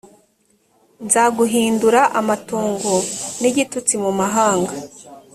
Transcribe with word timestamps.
nzaguhindura 1.05 2.01
amatongo 2.19 2.93
n 3.41 3.43
igitutsi 3.49 3.93
mu 4.03 4.11
mahanga 4.19 4.73